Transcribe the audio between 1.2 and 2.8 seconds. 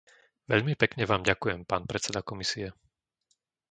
ďakujem, pán predseda komisie.